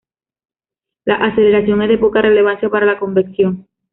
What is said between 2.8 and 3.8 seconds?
la convección.